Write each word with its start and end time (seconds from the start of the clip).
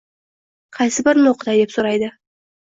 Qaysi 0.77 1.05
birini 1.09 1.29
o‘qitay?”, 1.33 1.61
deb 1.65 1.77
so‘raydi 1.77 2.11